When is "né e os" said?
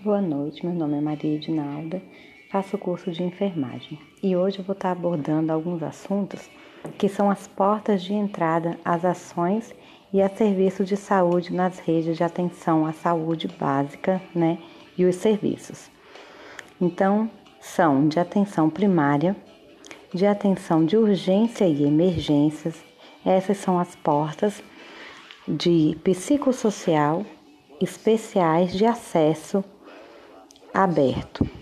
14.32-15.16